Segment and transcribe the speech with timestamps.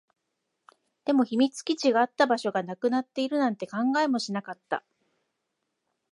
[1.05, 4.83] でも、秘密基地があった場所がなくなっているなんて考えもしなかった